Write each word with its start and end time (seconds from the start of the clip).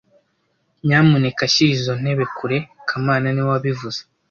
Nyamuneka 0.85 1.41
shyira 1.53 1.71
izo 1.77 1.93
ntebe 2.01 2.25
kure 2.37 2.57
kamana 2.87 3.27
niwe 3.29 3.49
wabivuze 3.53 3.99